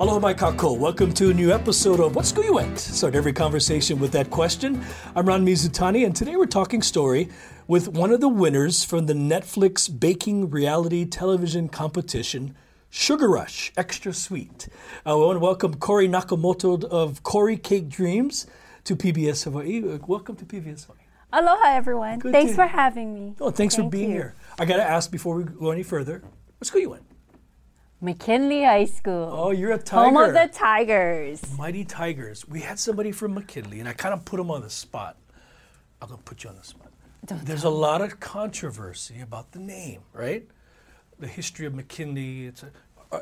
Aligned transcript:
Aloha 0.00 0.18
mai 0.18 0.32
kakou. 0.34 0.78
Welcome 0.78 1.12
to 1.14 1.28
a 1.30 1.34
new 1.34 1.52
episode 1.52 2.00
of 2.00 2.16
What 2.16 2.24
School 2.24 2.44
You 2.44 2.54
Went. 2.54 2.78
Start 2.78 3.14
every 3.14 3.32
conversation 3.34 3.98
with 4.00 4.12
that 4.12 4.30
question. 4.30 4.82
I'm 5.14 5.26
Ron 5.26 5.44
Mizutani, 5.44 6.06
and 6.06 6.16
today 6.16 6.36
we're 6.36 6.46
talking 6.46 6.80
story 6.80 7.28
with 7.68 7.88
one 7.88 8.10
of 8.10 8.20
the 8.20 8.28
winners 8.28 8.82
from 8.82 9.06
the 9.06 9.12
Netflix 9.12 9.88
baking 10.00 10.48
reality 10.50 11.04
television 11.04 11.68
competition, 11.68 12.56
Sugar 12.88 13.28
Rush 13.28 13.72
Extra 13.76 14.14
Sweet. 14.14 14.68
Uh, 15.04 15.10
I 15.12 15.26
want 15.26 15.36
to 15.36 15.40
welcome 15.40 15.74
Cori 15.74 16.08
Nakamoto 16.08 16.82
of 16.84 17.22
Cori 17.22 17.58
Cake 17.58 17.90
Dreams 17.90 18.46
to 18.84 18.96
PBS 18.96 19.44
Hawaii. 19.44 19.82
Uh, 19.86 19.98
Welcome 20.06 20.36
to 20.36 20.46
PBS 20.46 20.86
Hawaii. 20.86 21.02
Aloha, 21.32 21.68
everyone. 21.76 22.18
Good 22.20 22.32
Thanks 22.32 22.52
to- 22.52 22.56
for 22.56 22.66
having 22.66 23.12
me. 23.14 23.34
Oh, 23.40 23.50
thanks 23.50 23.76
for 23.76 23.82
being 23.88 24.08
you. 24.10 24.16
here. 24.16 24.34
I 24.58 24.64
got 24.64 24.76
to 24.78 24.82
ask 24.82 25.10
before 25.10 25.36
we 25.36 25.44
go 25.44 25.70
any 25.70 25.82
further, 25.82 26.22
what 26.58 26.66
school 26.66 26.80
you 26.80 26.90
went? 26.90 27.02
McKinley 28.00 28.64
High 28.64 28.86
School. 28.86 29.30
Oh, 29.32 29.50
you're 29.50 29.72
a 29.72 29.78
tiger. 29.78 30.04
Home 30.04 30.16
of 30.16 30.32
the 30.32 30.48
Tigers. 30.52 31.42
Mighty 31.58 31.84
Tigers. 31.84 32.48
We 32.48 32.60
had 32.60 32.78
somebody 32.78 33.12
from 33.12 33.34
McKinley, 33.34 33.80
and 33.80 33.88
I 33.88 33.92
kind 33.92 34.14
of 34.14 34.24
put 34.24 34.40
him 34.40 34.50
on 34.50 34.62
the 34.62 34.70
spot. 34.70 35.16
I'm 36.00 36.08
going 36.08 36.18
to 36.18 36.24
put 36.24 36.44
you 36.44 36.50
on 36.50 36.56
the 36.56 36.64
spot. 36.64 36.90
Don't 37.26 37.44
There's 37.44 37.64
a 37.64 37.70
lot 37.70 38.00
of 38.00 38.18
controversy 38.18 39.20
about 39.20 39.52
the 39.52 39.58
name, 39.58 40.00
right? 40.14 40.46
The 41.18 41.26
history 41.26 41.66
of 41.66 41.74
McKinley. 41.74 42.46
It's 42.46 42.62
a, 42.62 42.70
uh, 43.12 43.20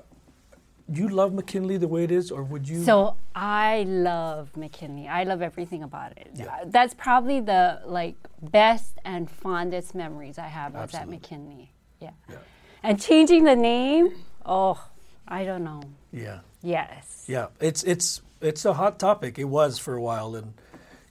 you 0.89 1.09
love 1.09 1.35
McKinley 1.35 1.77
the 1.77 1.89
way 1.89 2.05
it 2.05 2.13
is, 2.13 2.31
or 2.31 2.45
would 2.45 2.69
you? 2.69 2.85
So 2.85 3.17
I 3.35 3.83
love 3.89 4.57
McKinley. 4.57 5.09
I 5.09 5.25
love 5.25 5.43
everything 5.43 5.83
about 5.83 6.17
it. 6.17 6.31
Yeah. 6.35 6.47
Uh, 6.47 6.67
That's 6.67 6.95
probably 6.95 7.41
the 7.41 7.81
like 7.85 8.15
best 8.41 8.99
and 9.05 9.29
fondest 9.29 9.97
memories 9.97 10.39
I 10.39 10.47
have 10.47 10.77
of 10.77 10.93
that 10.93 11.09
McKinley. 11.09 11.73
Yeah. 12.01 12.11
Yeah. 12.31 12.37
And 12.85 13.01
changing 13.03 13.43
the 13.43 13.57
name, 13.57 14.15
oh, 14.45 14.83
I 15.27 15.45
don't 15.45 15.65
know. 15.65 15.83
yeah, 16.13 16.41
Yes. 16.63 17.25
yeah. 17.29 17.49
It's 17.61 17.83
it's 17.85 18.21
it's 18.41 18.65
a 18.65 18.73
hot 18.75 18.99
topic. 18.99 19.39
It 19.39 19.45
was 19.45 19.79
for 19.79 19.95
a 19.95 20.01
while, 20.01 20.35
and 20.35 20.55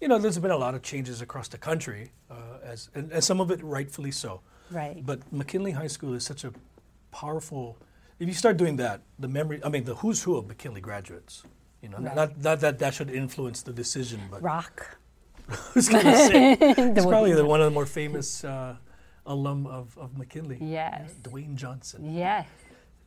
you 0.01 0.07
know, 0.07 0.17
there's 0.17 0.39
been 0.39 0.51
a 0.51 0.57
lot 0.57 0.75
of 0.75 0.81
changes 0.81 1.21
across 1.21 1.47
the 1.47 1.57
country, 1.57 2.11
uh, 2.31 2.35
as 2.63 2.89
and, 2.95 3.11
and 3.11 3.23
some 3.23 3.39
of 3.41 3.51
it 3.51 3.63
rightfully 3.63 4.11
so. 4.11 4.41
Right. 4.71 5.03
But 5.05 5.19
McKinley 5.31 5.71
High 5.71 5.87
School 5.87 6.13
is 6.13 6.23
such 6.25 6.43
a 6.43 6.51
powerful. 7.11 7.77
If 8.19 8.27
you 8.27 8.33
start 8.33 8.57
doing 8.57 8.77
that, 8.77 9.01
the 9.19 9.27
memory. 9.27 9.61
I 9.63 9.69
mean, 9.69 9.83
the 9.85 9.95
who's 9.95 10.23
who 10.23 10.35
of 10.37 10.47
McKinley 10.47 10.81
graduates. 10.81 11.43
You 11.81 11.89
know, 11.89 11.97
Right. 11.99 12.15
not, 12.15 12.41
not 12.41 12.59
that 12.61 12.79
that 12.79 12.93
should 12.95 13.11
influence 13.11 13.61
the 13.61 13.71
decision, 13.71 14.19
but 14.31 14.41
Rock. 14.41 14.97
I 15.49 15.55
was 15.75 15.87
going 15.87 16.03
to 16.03 16.17
say 16.17 16.53
it's 16.59 17.05
probably 17.05 17.33
the, 17.33 17.45
one 17.45 17.61
of 17.61 17.65
the 17.65 17.71
more 17.71 17.85
famous 17.85 18.43
uh, 18.43 18.75
alum 19.27 19.67
of, 19.67 19.95
of 19.97 20.17
McKinley. 20.17 20.57
Yes. 20.59 21.11
Dwayne 21.21 21.55
Johnson. 21.55 22.15
Yes. 22.15 22.47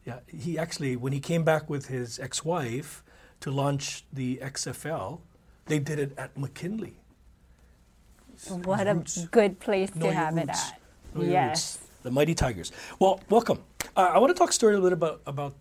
Yeah, 0.05 0.21
he 0.27 0.59
actually 0.59 0.97
when 0.97 1.13
he 1.13 1.21
came 1.21 1.45
back 1.45 1.69
with 1.69 1.87
his 1.87 2.19
ex-wife 2.19 3.05
to 3.41 3.51
launch 3.51 4.05
the 4.13 4.39
XFL, 4.43 5.21
they 5.67 5.79
did 5.79 5.99
it 5.99 6.13
at 6.19 6.37
McKinley. 6.37 6.95
What 8.49 8.87
a 8.87 9.05
good 9.31 9.61
place 9.61 9.95
Know 9.95 10.07
to 10.07 10.13
have 10.13 10.39
it 10.39 10.49
at. 10.49 10.81
Know 11.15 11.23
yes. 11.23 11.79
The 12.03 12.11
Mighty 12.11 12.35
Tigers. 12.35 12.73
Well, 12.99 13.21
welcome. 13.29 13.63
Uh, 13.97 14.13
I 14.15 14.19
want 14.19 14.35
to 14.35 14.39
talk 14.39 14.53
story 14.53 14.75
a 14.75 14.79
little 14.79 14.97
bit 14.97 15.09
about, 15.09 15.21
about 15.27 15.55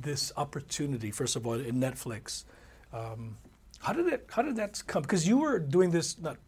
this 0.00 0.32
opportunity. 0.38 1.10
First 1.10 1.36
of 1.36 1.46
all, 1.46 1.54
in 1.54 1.74
Netflix, 1.74 2.44
um, 2.92 3.36
how 3.80 3.92
did 3.92 4.06
it? 4.06 4.26
How 4.30 4.42
did 4.42 4.56
that 4.56 4.82
come? 4.86 5.02
Because 5.02 5.26
you 5.28 5.38
were 5.38 5.58
doing 5.58 5.90
this 5.90 6.18
not, 6.18 6.38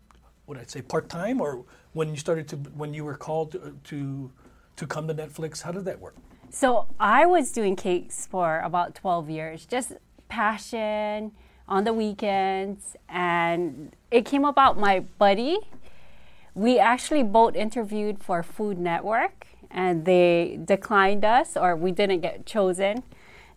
what 0.46 0.56
I'd 0.56 0.70
say, 0.70 0.80
part 0.80 1.08
time, 1.10 1.40
or 1.40 1.64
when 1.92 2.08
you 2.10 2.16
started 2.16 2.48
to 2.48 2.56
when 2.56 2.94
you 2.94 3.04
were 3.04 3.16
called 3.16 3.52
to, 3.52 3.76
to 3.84 4.30
to 4.76 4.86
come 4.86 5.06
to 5.08 5.14
Netflix. 5.14 5.60
How 5.60 5.72
did 5.72 5.84
that 5.84 6.00
work? 6.00 6.16
So 6.54 6.86
I 7.00 7.26
was 7.26 7.50
doing 7.50 7.74
cakes 7.74 8.28
for 8.28 8.60
about 8.60 8.94
12 8.94 9.28
years, 9.28 9.66
just 9.66 9.94
passion 10.28 11.32
on 11.66 11.82
the 11.82 11.92
weekends. 11.92 12.94
And 13.08 13.96
it 14.12 14.24
came 14.24 14.44
about 14.44 14.78
my 14.78 15.00
buddy. 15.00 15.58
We 16.54 16.78
actually 16.78 17.24
both 17.24 17.56
interviewed 17.56 18.22
for 18.22 18.44
Food 18.44 18.78
Network 18.78 19.48
and 19.68 20.04
they 20.04 20.60
declined 20.64 21.24
us 21.24 21.56
or 21.56 21.74
we 21.74 21.90
didn't 21.90 22.20
get 22.20 22.46
chosen. 22.46 23.02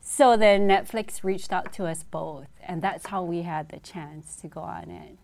So 0.01 0.35
then 0.35 0.67
Netflix 0.67 1.23
reached 1.23 1.53
out 1.53 1.71
to 1.73 1.85
us 1.85 2.01
both. 2.01 2.47
And 2.63 2.81
that's 2.81 3.05
how 3.05 3.21
we 3.21 3.43
had 3.43 3.69
the 3.69 3.77
chance 3.77 4.35
to 4.37 4.47
go 4.47 4.61
on 4.61 4.89
it. 4.89 5.19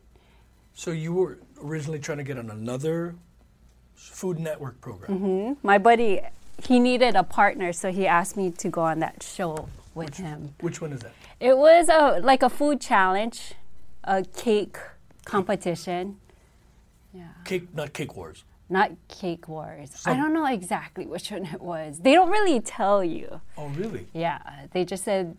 So 0.76 0.92
you 0.92 1.14
were 1.14 1.40
originally 1.60 1.98
trying 1.98 2.20
to 2.20 2.24
get 2.24 2.38
on 2.38 2.52
another 2.52 3.16
Food 3.96 4.38
Network 4.38 4.80
program. 4.80 5.18
Mm-hmm. 5.18 5.68
My 5.68 5.80
buddy, 5.80 6.22
he 6.68 6.80
needed 6.80 7.16
a 7.16 7.24
partner, 7.24 7.74
so 7.74 7.92
he 7.92 8.08
asked 8.08 8.38
me 8.38 8.52
to 8.52 8.70
go 8.70 8.82
on 8.82 9.00
that 9.00 9.24
show 9.24 9.68
with 9.96 10.18
him. 10.18 10.56
Which 10.62 10.82
one 10.82 10.94
is 10.94 11.02
that? 11.02 11.14
It 11.40 11.58
was 11.58 11.90
a 11.90 12.20
like 12.22 12.44
a 12.44 12.50
food 12.50 12.80
challenge, 12.82 13.54
a 14.04 14.24
cake 14.24 14.78
competition. 15.26 16.18
Yeah, 17.14 17.28
Cake, 17.46 17.74
not 17.76 17.94
Cake 17.94 18.16
Wars. 18.16 18.44
not 18.70 18.92
cake 19.08 19.48
wars. 19.48 20.02
I 20.06 20.16
don't 20.16 20.34
know 20.34 20.48
exactly 20.48 21.06
which 21.06 21.30
one 21.32 21.46
it 21.46 21.62
was. 21.62 22.00
They 22.00 22.14
don't 22.14 22.32
really 22.32 22.60
tell 22.60 23.04
you. 23.04 23.42
Oh, 23.58 23.68
really? 23.68 24.08
Yeah, 24.14 24.40
they 24.72 24.84
just 24.84 25.04
said 25.04 25.38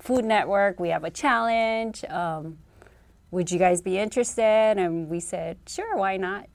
Food 0.00 0.24
Network. 0.24 0.80
We 0.80 0.88
have 0.88 1.04
a 1.04 1.10
challenge. 1.10 2.04
Um, 2.06 2.58
would 3.30 3.52
you 3.52 3.58
guys 3.58 3.82
be 3.82 3.98
interested? 3.98 4.78
And 4.78 5.08
we 5.08 5.20
said 5.20 5.58
sure, 5.68 5.96
why 5.96 6.16
not? 6.16 6.46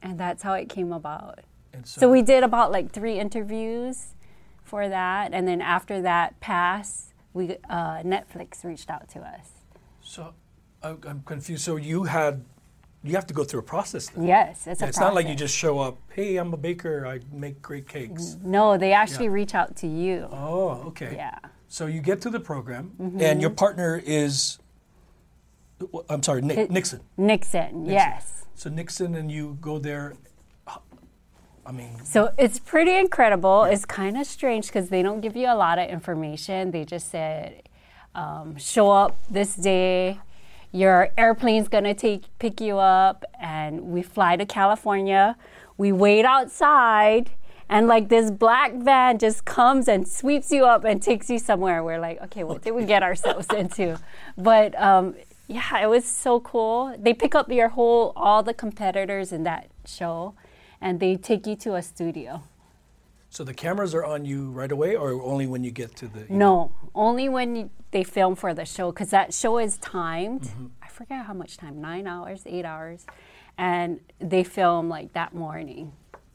And 0.00 0.18
that's 0.18 0.42
how 0.42 0.54
it 0.54 0.68
came 0.70 0.92
about. 0.92 1.40
And 1.72 1.86
so, 1.86 2.00
So 2.00 2.10
we 2.10 2.22
did 2.22 2.42
about 2.44 2.72
like 2.72 2.90
three 2.92 3.18
interviews 3.18 4.14
for 4.62 4.88
that, 4.88 5.32
and 5.32 5.46
then 5.48 5.60
after 5.60 6.02
that 6.02 6.38
pass, 6.40 7.12
we 7.32 7.56
uh, 7.70 8.02
Netflix 8.02 8.64
reached 8.64 8.90
out 8.90 9.08
to 9.10 9.20
us. 9.20 9.50
So 10.02 10.34
I, 10.82 10.90
I'm 11.06 11.22
confused. 11.24 11.62
So 11.64 11.76
you 11.76 12.04
had, 12.04 12.44
you 13.04 13.14
have 13.14 13.26
to 13.28 13.34
go 13.34 13.44
through 13.44 13.60
a 13.60 13.64
process. 13.64 14.08
Then. 14.08 14.26
Yes, 14.26 14.66
it's 14.66 14.82
a 14.82 14.88
it's 14.88 14.98
not 15.00 15.14
like 15.14 15.28
you 15.28 15.34
just 15.34 15.54
show 15.56 15.78
up. 15.78 15.98
Hey, 16.10 16.36
I'm 16.36 16.52
a 16.52 16.56
baker. 16.56 17.06
I 17.06 17.20
make 17.32 17.60
great 17.62 17.86
cakes. 17.88 18.36
No, 18.42 18.76
they 18.78 18.92
actually 18.92 19.26
Yeah. 19.26 19.32
reach 19.32 19.54
out 19.54 19.76
to 19.76 19.86
you. 19.86 20.28
Oh, 20.32 20.82
okay. 20.88 21.12
Yeah. 21.14 21.38
So 21.68 21.86
you 21.86 22.00
get 22.00 22.20
to 22.22 22.30
the 22.30 22.40
program, 22.40 22.92
Mm-hmm. 23.00 23.20
and 23.20 23.40
your 23.42 23.50
partner 23.50 24.00
is, 24.04 24.58
I'm 26.08 26.22
sorry, 26.22 26.40
Nick, 26.42 26.58
It- 26.58 26.70
Nixon. 26.70 27.00
Nixon, 27.16 27.84
yes. 27.86 28.46
So 28.54 28.70
Nixon 28.70 29.14
and 29.14 29.30
you 29.30 29.56
go 29.60 29.78
there. 29.78 30.14
I 31.68 31.72
mean, 31.72 32.02
So 32.02 32.32
it's 32.38 32.58
pretty 32.58 32.96
incredible. 32.96 33.64
It's 33.64 33.84
kind 33.84 34.16
of 34.16 34.26
strange 34.26 34.68
because 34.68 34.88
they 34.88 35.02
don't 35.02 35.20
give 35.20 35.36
you 35.36 35.48
a 35.48 35.54
lot 35.54 35.78
of 35.78 35.90
information. 35.90 36.70
They 36.70 36.86
just 36.86 37.10
said, 37.10 37.62
um, 38.14 38.56
show 38.56 38.90
up 38.90 39.18
this 39.30 39.54
day. 39.54 40.18
Your 40.72 41.10
airplane's 41.18 41.68
gonna 41.68 41.94
take 41.94 42.22
pick 42.38 42.60
you 42.60 42.78
up, 42.78 43.24
and 43.38 43.82
we 43.92 44.02
fly 44.02 44.36
to 44.36 44.46
California. 44.46 45.36
We 45.76 45.92
wait 45.92 46.24
outside, 46.24 47.30
and 47.68 47.86
like 47.86 48.08
this 48.08 48.30
black 48.30 48.72
van 48.74 49.18
just 49.18 49.44
comes 49.44 49.88
and 49.88 50.08
sweeps 50.08 50.50
you 50.50 50.64
up 50.64 50.84
and 50.84 51.02
takes 51.02 51.28
you 51.28 51.38
somewhere. 51.38 51.84
We're 51.84 52.00
like, 52.00 52.20
okay, 52.22 52.44
what 52.44 52.62
did 52.62 52.72
we 52.72 52.84
get 52.84 53.02
ourselves 53.02 53.46
into? 53.56 53.98
But 54.38 54.78
um, 54.80 55.16
yeah, 55.48 55.82
it 55.82 55.88
was 55.88 56.04
so 56.06 56.40
cool. 56.40 56.94
They 56.98 57.12
pick 57.12 57.34
up 57.34 57.50
your 57.50 57.68
whole 57.68 58.12
all 58.16 58.42
the 58.42 58.54
competitors 58.54 59.32
in 59.32 59.42
that 59.44 59.68
show, 59.86 60.34
and 60.80 61.00
they 61.00 61.16
take 61.16 61.46
you 61.46 61.56
to 61.56 61.74
a 61.74 61.82
studio. 61.82 62.42
so 63.30 63.44
the 63.44 63.52
cameras 63.54 63.94
are 63.94 64.04
on 64.04 64.24
you 64.24 64.50
right 64.50 64.72
away, 64.72 64.96
or 64.96 65.10
only 65.22 65.46
when 65.46 65.62
you 65.64 65.70
get 65.70 65.94
to 65.96 66.08
the. 66.08 66.20
you 66.20 66.26
know- 66.30 66.36
No, 66.38 66.72
only 66.94 67.28
when 67.28 67.56
you, 67.56 67.70
they 67.90 68.02
film 68.04 68.34
for 68.34 68.54
the 68.54 68.64
show 68.64 68.90
because 68.90 69.10
that 69.10 69.34
show 69.34 69.58
is 69.58 69.76
timed. 69.78 70.42
Mm-hmm. 70.42 70.66
I 70.82 70.88
forget 70.88 71.26
how 71.26 71.34
much 71.34 71.56
time, 71.58 71.80
nine 71.80 72.06
hours, 72.06 72.42
eight 72.46 72.64
hours, 72.64 73.06
and 73.58 74.00
they 74.18 74.44
film 74.44 74.88
like 74.88 75.12
that 75.12 75.34
morning. 75.34 75.92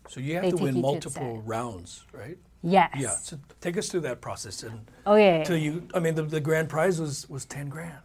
So 0.08 0.20
you 0.20 0.36
have 0.36 0.44
They 0.44 0.52
to 0.52 0.58
win 0.58 0.76
you 0.76 0.82
to 0.82 0.88
multiple 0.88 1.42
rounds, 1.46 2.06
right? 2.14 2.38
Yes. 2.62 2.92
Yeah. 2.98 3.16
So 3.18 3.38
take 3.62 3.78
us 3.78 3.90
through 3.90 4.02
that 4.02 4.22
process, 4.22 4.64
and 4.64 4.80
Oh 5.06 5.16
yeah. 5.16 5.44
till 5.44 5.58
you. 5.58 5.88
I 5.96 6.00
mean, 6.00 6.16
the, 6.16 6.24
the 6.24 6.40
grand 6.40 6.70
prize 6.70 7.00
was 7.02 7.28
was 7.30 7.46
ten 7.46 7.70
grand. 7.70 7.98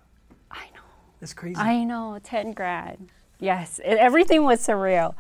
I 0.51 0.65
know. 0.75 0.87
That's 1.21 1.35
crazy. 1.35 1.57
I 1.61 1.85
know, 1.85 2.19
10 2.23 2.53
grand. 2.53 3.09
Yes, 3.41 3.81
it, 3.85 3.99
everything 3.99 4.45
was 4.45 4.65
surreal. 4.67 5.15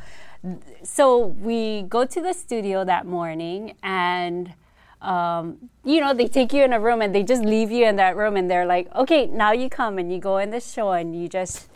So 0.82 1.18
we 1.18 1.82
go 1.82 2.04
to 2.04 2.20
the 2.20 2.32
studio 2.32 2.84
that 2.84 3.06
morning 3.06 3.76
and 3.82 4.54
um, 5.00 5.70
you 5.84 6.00
know, 6.00 6.12
they 6.12 6.26
take 6.26 6.52
you 6.52 6.64
in 6.64 6.72
a 6.72 6.80
room 6.80 7.02
and 7.02 7.14
they 7.14 7.22
just 7.22 7.42
leave 7.42 7.70
you 7.70 7.86
in 7.86 7.96
that 7.96 8.16
room 8.16 8.36
and 8.36 8.50
they're 8.50 8.66
like, 8.66 8.92
okay, 8.94 9.26
now 9.26 9.52
you 9.52 9.70
come 9.70 9.98
and 9.98 10.12
you 10.12 10.18
go 10.18 10.38
in 10.38 10.50
the 10.50 10.60
show 10.60 10.90
and 10.92 11.20
you 11.20 11.28
just 11.28 11.68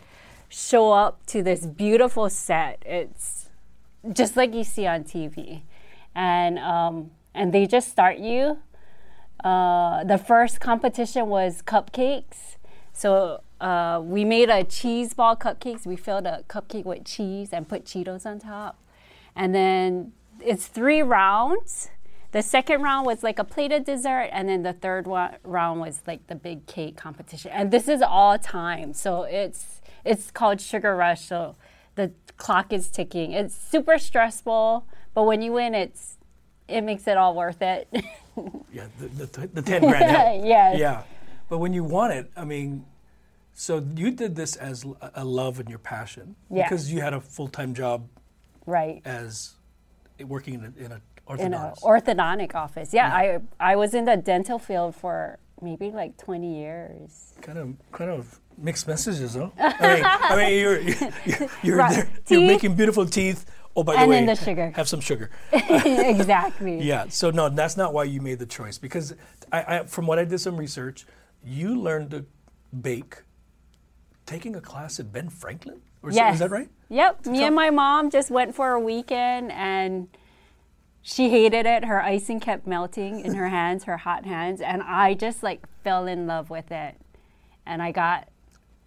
show 0.49 0.91
up 0.91 1.25
to 1.27 1.41
this 1.41 1.65
beautiful 1.65 2.29
set. 2.29 2.83
It's 2.85 3.49
just 4.11 4.35
like 4.35 4.53
you 4.53 4.63
see 4.63 4.85
on 4.85 5.03
TV, 5.03 5.61
and 6.13 6.59
um, 6.59 7.11
and 7.33 7.53
they 7.53 7.65
just 7.65 7.89
start 7.89 8.17
you. 8.17 8.59
Uh, 9.43 10.03
the 10.03 10.17
first 10.17 10.59
competition 10.59 11.27
was 11.27 11.61
cupcakes. 11.61 12.57
So 12.93 13.41
uh, 13.63 14.01
we 14.01 14.25
made 14.25 14.49
a 14.49 14.65
cheese 14.65 15.13
ball 15.13 15.37
cupcakes. 15.37 15.85
We 15.85 15.95
filled 15.95 16.25
a 16.25 16.43
cupcake 16.49 16.83
with 16.83 17.05
cheese 17.05 17.49
and 17.53 17.67
put 17.67 17.85
Cheetos 17.85 18.25
on 18.25 18.39
top. 18.39 18.77
And 19.37 19.55
then 19.55 20.11
it's 20.43 20.67
three 20.67 21.01
rounds. 21.01 21.89
The 22.33 22.41
second 22.41 22.81
round 22.81 23.05
was 23.05 23.23
like 23.23 23.39
a 23.39 23.43
plated 23.43 23.85
dessert, 23.85 24.29
and 24.33 24.49
then 24.49 24.63
the 24.63 24.73
third 24.73 25.07
one, 25.07 25.37
round 25.43 25.79
was 25.79 26.01
like 26.05 26.27
the 26.27 26.35
big 26.35 26.65
cake 26.65 26.97
competition. 26.97 27.51
And 27.51 27.71
this 27.71 27.87
is 27.87 28.01
all 28.01 28.37
time, 28.37 28.93
so 28.93 29.23
it's 29.23 29.81
it's 30.03 30.29
called 30.31 30.59
Sugar 30.59 30.95
Rush. 30.95 31.21
So 31.21 31.55
the 31.95 32.11
clock 32.35 32.73
is 32.73 32.89
ticking. 32.89 33.31
It's 33.31 33.55
super 33.55 33.97
stressful, 33.99 34.85
but 35.13 35.23
when 35.23 35.41
you 35.41 35.53
win, 35.53 35.73
it's 35.73 36.17
it 36.67 36.81
makes 36.81 37.07
it 37.07 37.17
all 37.17 37.35
worth 37.35 37.61
it. 37.61 37.87
yeah, 38.73 38.87
the, 38.99 39.25
the, 39.25 39.47
the 39.53 39.61
ten 39.61 39.81
grand. 39.81 40.45
yes. 40.45 40.79
Yeah, 40.79 41.03
but 41.49 41.59
when 41.59 41.71
you 41.71 41.83
won 41.83 42.11
it, 42.11 42.31
I 42.35 42.45
mean, 42.45 42.83
so 43.53 43.83
you 43.95 44.11
did 44.11 44.35
this 44.35 44.55
as 44.55 44.85
a 45.15 45.23
love 45.23 45.59
and 45.59 45.69
your 45.69 45.79
passion 45.79 46.35
Yeah. 46.49 46.63
because 46.63 46.91
you 46.91 47.01
had 47.01 47.13
a 47.13 47.21
full 47.21 47.47
time 47.47 47.73
job 47.73 48.07
right. 48.65 49.01
as 49.05 49.55
working 50.25 50.55
in 50.55 50.65
a, 50.65 50.85
in 50.85 50.91
a 50.91 51.01
an 51.29 51.53
orthodontic 51.53 52.53
office. 52.53 52.93
Yeah, 52.93 53.07
I 53.15 53.39
I 53.59 53.75
was 53.77 53.93
in 53.93 54.05
the 54.05 54.17
dental 54.17 54.59
field 54.59 54.93
for 54.95 55.39
maybe 55.61 55.89
like 55.91 56.17
20 56.17 56.59
years. 56.59 57.33
kind 57.41 57.57
of 57.57 57.73
kind 57.93 58.11
of 58.11 58.39
mixed 58.57 58.87
messages, 58.87 59.33
though. 59.33 59.51
I 59.57 59.95
mean, 59.95 60.03
I 60.05 60.35
mean 60.35 60.59
you're 60.59 60.79
you're, 60.81 61.49
you're, 61.63 61.77
Right. 61.77 61.95
there, 62.25 62.39
you're 62.39 62.47
making 62.47 62.75
beautiful 62.75 63.05
teeth. 63.05 63.45
Oh, 63.75 63.83
by 63.83 63.93
the 63.93 63.99
And 63.99 64.09
way, 64.09 64.25
the 64.25 64.35
sugar. 64.35 64.71
have 64.75 64.87
some 64.87 64.99
sugar. 64.99 65.31
exactly. 65.53 66.81
Yeah. 66.81 67.05
So 67.09 67.31
no, 67.31 67.49
that's 67.49 67.77
not 67.77 67.93
why 67.93 68.03
you 68.03 68.21
made 68.21 68.39
the 68.39 68.45
choice 68.45 68.77
because 68.77 69.13
I, 69.51 69.63
I 69.79 69.83
from 69.85 70.05
what 70.05 70.19
I 70.19 70.25
did 70.25 70.39
some 70.39 70.57
research, 70.57 71.05
you 71.43 71.79
learned 71.79 72.11
to 72.11 72.25
bake 72.81 73.23
taking 74.25 74.55
a 74.55 74.61
class 74.61 74.99
at 74.99 75.11
Ben 75.11 75.29
Franklin. 75.29 75.81
Or 76.01 76.09
is, 76.09 76.15
Yes. 76.15 76.35
is 76.35 76.39
that 76.41 76.51
right? 76.51 76.69
Yep. 76.89 77.25
Me 77.27 77.43
and 77.43 77.55
my 77.55 77.69
mom 77.69 78.09
just 78.09 78.29
went 78.29 78.55
for 78.55 78.71
a 78.71 78.79
weekend 78.79 79.51
and 79.51 80.07
she 81.01 81.29
hated 81.29 81.65
it. 81.65 81.85
Her 81.85 82.01
icing 82.01 82.39
kept 82.39 82.67
melting 82.67 83.19
in 83.21 83.33
her 83.35 83.49
hands, 83.59 83.85
her 83.85 83.97
hot 83.97 84.25
hands, 84.25 84.61
and 84.61 84.81
I 84.83 85.13
just 85.13 85.43
like 85.43 85.65
fell 85.83 86.07
in 86.07 86.27
love 86.27 86.49
with 86.49 86.71
it. 86.71 86.95
And 87.65 87.81
I 87.81 87.91
got 87.91 88.27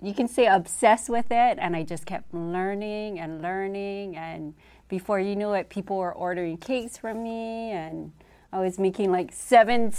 you 0.02 0.12
can 0.12 0.28
say 0.28 0.46
obsessed 0.46 1.08
with 1.08 1.30
it 1.30 1.58
and 1.58 1.74
I 1.74 1.82
just 1.82 2.04
kept 2.04 2.32
learning 2.34 3.18
and 3.18 3.40
learning 3.40 4.14
and 4.14 4.52
before 4.88 5.18
you 5.18 5.34
knew 5.34 5.54
it 5.54 5.70
people 5.70 5.96
were 5.96 6.12
ordering 6.14 6.58
cakes 6.58 6.98
from 6.98 7.22
me 7.22 7.70
and 7.70 8.12
I 8.52 8.60
was 8.60 8.78
making 8.78 9.10
like 9.10 9.32
seven 9.32 9.94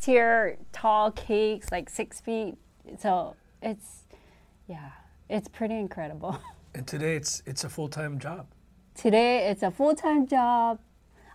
tier 0.00 0.56
tall 0.72 1.10
cakes 1.10 1.72
like 1.72 1.90
6 1.90 2.20
feet. 2.20 2.54
So 3.00 3.34
it's 3.60 4.04
yeah, 4.70 4.90
it's 5.28 5.48
pretty 5.48 5.74
incredible. 5.76 6.38
And 6.72 6.86
today 6.86 7.16
it's 7.16 7.42
it's 7.46 7.64
a 7.64 7.68
full 7.68 7.88
time 7.88 8.20
job. 8.20 8.46
Today 8.94 9.48
it's 9.50 9.64
a 9.64 9.72
full 9.72 9.96
time 9.96 10.28
job. 10.28 10.78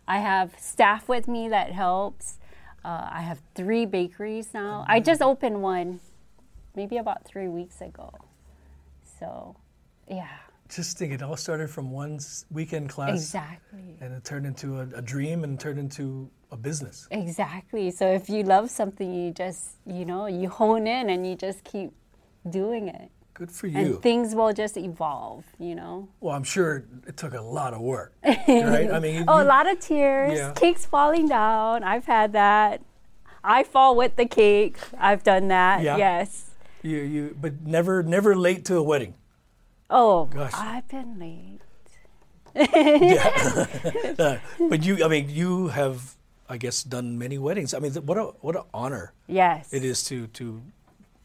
I 0.07 0.19
have 0.19 0.57
staff 0.57 1.09
with 1.09 1.27
me 1.27 1.49
that 1.49 1.73
helps. 1.73 2.39
Uh, 2.85 3.09
I 3.11 3.21
have 3.21 3.41
three 3.53 3.85
bakeries 3.85 4.53
now. 4.53 4.85
I 4.87 5.01
just 5.01 5.21
opened 5.21 5.61
one 5.61 5.99
maybe 6.73 6.95
about 6.95 7.25
three 7.25 7.49
weeks 7.49 7.81
ago. 7.81 8.13
So, 9.19 9.57
yeah, 10.07 10.27
Just 10.69 10.97
think, 10.97 11.11
it 11.11 11.21
all 11.21 11.35
started 11.35 11.69
from 11.69 11.91
one 11.91 12.19
weekend 12.49 12.89
class, 12.89 13.15
exactly. 13.15 13.97
and 13.99 14.13
it 14.13 14.23
turned 14.23 14.45
into 14.45 14.79
a, 14.79 14.87
a 14.95 15.01
dream 15.01 15.43
and 15.43 15.59
turned 15.59 15.79
into 15.79 16.29
a 16.51 16.57
business. 16.57 17.07
Exactly. 17.11 17.91
So, 17.91 18.07
if 18.07 18.29
you 18.29 18.43
love 18.43 18.69
something, 18.69 19.13
you 19.13 19.31
just, 19.31 19.77
you 19.85 20.05
know, 20.05 20.27
you 20.27 20.47
hone 20.47 20.87
in 20.87 21.09
and 21.09 21.27
you 21.27 21.35
just 21.35 21.63
keep 21.65 21.91
doing 22.49 22.87
it. 22.87 23.09
Good 23.35 23.51
for 23.51 23.67
you. 23.67 23.77
And 23.77 23.87
you. 23.89 23.99
things 23.99 24.33
will 24.33 24.53
just 24.53 24.77
evolve, 24.77 25.43
you 25.59 25.75
know. 25.75 26.07
well, 26.21 26.33
I'm 26.35 26.43
sure 26.45 26.85
it 27.05 27.17
took 27.17 27.33
a 27.33 27.41
lot 27.41 27.73
of 27.73 27.81
work, 27.81 28.13
right? 28.23 28.89
I 28.89 28.99
mean, 28.99 29.25
Oh, 29.27 29.43
a 29.43 29.45
lot 29.45 29.69
of 29.69 29.79
tears, 29.79 30.39
Yeah. 30.39 30.53
cakes 30.55 30.85
falling 30.85 31.27
down. 31.27 31.83
I've 31.83 32.05
had 32.05 32.31
that. 32.33 32.81
I 33.43 33.63
fall 33.63 33.95
with 33.95 34.15
the 34.15 34.25
cake. 34.25 34.77
I've 34.97 35.21
done 35.23 35.49
that. 35.49 35.83
Yeah. 35.83 35.97
Yes. 35.97 36.49
you, 36.81 36.97
you, 36.99 37.35
but 37.39 37.61
never, 37.67 38.01
never 38.03 38.35
late 38.35 38.63
to 38.65 38.77
a 38.77 38.83
wedding. 38.83 39.13
Oh, 39.89 40.25
Gosh. 40.25 40.53
I've 40.55 40.87
been 40.87 41.19
late. 41.19 41.59
Uh, 44.17 44.37
but 44.69 44.83
you, 44.85 45.03
I 45.03 45.09
mean, 45.09 45.29
you 45.29 45.67
have, 45.67 46.15
I 46.47 46.55
guess, 46.57 46.83
done 46.83 47.17
many 47.19 47.37
weddings. 47.37 47.73
I 47.73 47.79
mean, 47.79 47.91
th- 47.91 48.05
what 48.05 48.17
a 48.17 48.23
what 48.39 48.55
an 48.55 48.63
honor 48.73 49.11
Yes. 49.27 49.73
it 49.73 49.83
is 49.83 50.03
to 50.05 50.27
to 50.39 50.61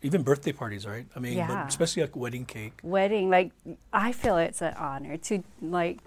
even 0.03 0.23
birthday 0.23 0.53
parties, 0.53 0.87
right? 0.87 1.07
I 1.15 1.19
mean, 1.21 1.35
Yeah. 1.37 1.47
but 1.49 1.69
especially 1.69 2.03
like 2.03 2.17
wedding 2.17 2.45
cake. 2.45 2.79
Wedding, 2.83 3.31
like 3.31 3.53
I 3.93 4.13
feel 4.13 4.37
it's 4.39 4.63
an 4.63 4.75
honor 4.75 5.17
to 5.29 5.43
like 5.61 5.99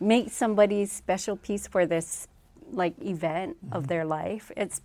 make 0.00 0.30
somebody's 0.30 0.92
special 0.92 1.36
piece 1.36 1.66
for 1.66 1.86
this 1.86 2.28
like 2.72 2.94
event 3.02 3.56
Mm-hmm. 3.64 3.76
of 3.76 3.88
their 3.88 4.04
life. 4.04 4.50
It's 4.56 4.80